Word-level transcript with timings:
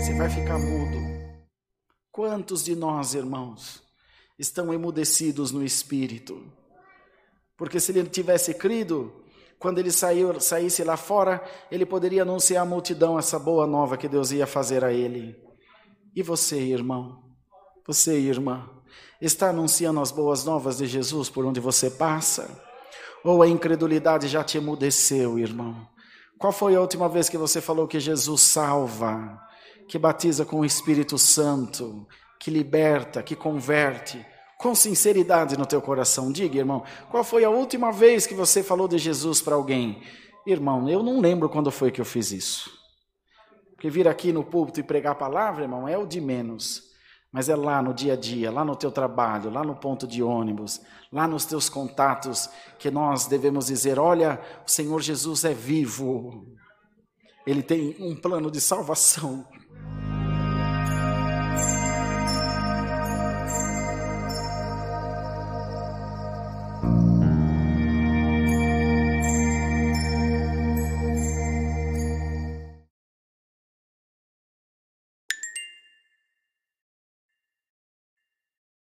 Você 0.00 0.14
vai 0.14 0.28
ficar 0.30 0.58
mudo. 0.58 0.98
Quantos 2.10 2.64
de 2.64 2.76
nós, 2.76 3.14
irmãos, 3.14 3.82
estão 4.38 4.72
emudecidos 4.72 5.50
no 5.50 5.64
espírito? 5.64 6.40
Porque 7.56 7.80
se 7.80 7.92
ele 7.92 8.08
tivesse 8.08 8.54
crido, 8.54 9.24
quando 9.58 9.78
ele 9.78 9.90
saiu, 9.90 10.38
saísse 10.40 10.84
lá 10.84 10.96
fora, 10.96 11.42
ele 11.70 11.86
poderia 11.86 12.22
anunciar 12.22 12.62
à 12.62 12.66
multidão 12.66 13.18
essa 13.18 13.38
boa 13.38 13.66
nova 13.66 13.96
que 13.96 14.08
Deus 14.08 14.30
ia 14.30 14.46
fazer 14.46 14.84
a 14.84 14.92
ele. 14.92 15.36
E 16.14 16.22
você, 16.22 16.58
irmão? 16.58 17.22
Você, 17.86 18.18
irmã, 18.18 18.68
está 19.20 19.50
anunciando 19.50 20.00
as 20.00 20.10
boas 20.10 20.44
novas 20.44 20.78
de 20.78 20.86
Jesus 20.86 21.28
por 21.28 21.44
onde 21.44 21.60
você 21.60 21.90
passa? 21.90 22.62
Ou 23.24 23.42
a 23.42 23.48
incredulidade 23.48 24.28
já 24.28 24.44
te 24.44 24.58
emudeceu, 24.58 25.38
irmão? 25.38 25.88
Qual 26.38 26.52
foi 26.52 26.74
a 26.74 26.80
última 26.80 27.08
vez 27.08 27.28
que 27.28 27.38
você 27.38 27.60
falou 27.60 27.88
que 27.88 27.98
Jesus 27.98 28.42
salva, 28.42 29.40
que 29.88 29.98
batiza 29.98 30.44
com 30.44 30.60
o 30.60 30.64
Espírito 30.64 31.16
Santo, 31.16 32.06
que 32.38 32.50
liberta, 32.50 33.22
que 33.22 33.34
converte? 33.34 34.24
Com 34.58 34.74
sinceridade 34.74 35.56
no 35.56 35.64
teu 35.64 35.80
coração, 35.80 36.30
diga, 36.30 36.58
irmão, 36.58 36.84
qual 37.10 37.24
foi 37.24 37.44
a 37.44 37.50
última 37.50 37.90
vez 37.90 38.26
que 38.26 38.34
você 38.34 38.62
falou 38.62 38.86
de 38.86 38.98
Jesus 38.98 39.40
para 39.40 39.54
alguém? 39.54 40.02
Irmão, 40.46 40.88
eu 40.88 41.02
não 41.02 41.20
lembro 41.20 41.48
quando 41.48 41.70
foi 41.70 41.90
que 41.90 42.00
eu 42.00 42.04
fiz 42.04 42.30
isso. 42.30 42.70
Porque 43.74 43.88
vir 43.88 44.06
aqui 44.06 44.32
no 44.32 44.44
púlpito 44.44 44.80
e 44.80 44.82
pregar 44.82 45.12
a 45.12 45.16
palavra, 45.16 45.64
irmão, 45.64 45.88
é 45.88 45.96
o 45.96 46.06
de 46.06 46.20
menos 46.20 46.93
mas 47.34 47.48
é 47.48 47.56
lá 47.56 47.82
no 47.82 47.92
dia 47.92 48.12
a 48.12 48.16
dia, 48.16 48.48
lá 48.48 48.64
no 48.64 48.76
teu 48.76 48.92
trabalho, 48.92 49.50
lá 49.50 49.64
no 49.64 49.74
ponto 49.74 50.06
de 50.06 50.22
ônibus, 50.22 50.80
lá 51.10 51.26
nos 51.26 51.44
teus 51.44 51.68
contatos, 51.68 52.48
que 52.78 52.92
nós 52.92 53.26
devemos 53.26 53.66
dizer: 53.66 53.98
olha, 53.98 54.40
o 54.64 54.70
Senhor 54.70 55.02
Jesus 55.02 55.44
é 55.44 55.52
vivo, 55.52 56.46
Ele 57.44 57.60
tem 57.60 57.96
um 57.98 58.14
plano 58.14 58.52
de 58.52 58.60
salvação. 58.60 59.44